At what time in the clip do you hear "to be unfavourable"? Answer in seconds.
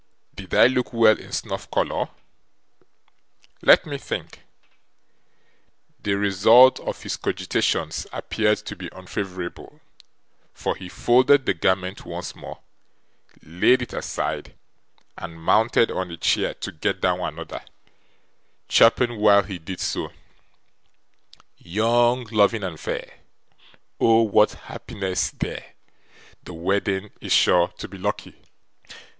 8.65-9.79